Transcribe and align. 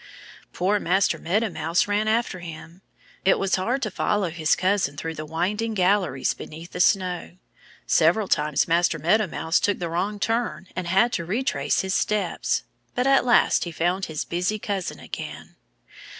Poor 0.51 0.79
Master 0.79 1.19
Meadow 1.19 1.49
Mouse 1.51 1.87
ran 1.87 2.07
after 2.07 2.39
him. 2.39 2.81
It 3.23 3.37
was 3.37 3.53
hard 3.53 3.83
to 3.83 3.91
follow 3.91 4.31
his 4.31 4.55
cousin 4.55 4.97
through 4.97 5.13
the 5.13 5.27
winding 5.27 5.75
galleries 5.75 6.33
beneath 6.33 6.71
the 6.71 6.79
snow. 6.79 7.37
Several 7.85 8.27
times 8.27 8.67
Master 8.67 8.97
Meadow 8.97 9.27
Mouse 9.27 9.59
took 9.59 9.77
the 9.77 9.89
wrong 9.89 10.19
turn 10.19 10.67
and 10.75 10.87
had 10.87 11.13
to 11.13 11.23
retrace 11.23 11.81
his 11.81 11.93
steps. 11.93 12.63
But 12.95 13.05
at 13.05 13.25
last 13.25 13.65
he 13.65 13.71
found 13.71 14.05
his 14.05 14.25
busy 14.25 14.57
cousin 14.57 14.99
again. 14.99 15.55